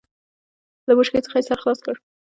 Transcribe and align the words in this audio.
له 0.87 0.91
بوشکې 0.97 1.19
څخه 1.25 1.37
يې 1.39 1.45
سر 1.47 1.57
خلاص 1.63 1.79
کړ. 1.85 1.95